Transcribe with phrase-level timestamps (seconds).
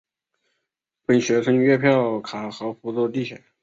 [1.05, 3.43] 分学生月票卡和福州地铁。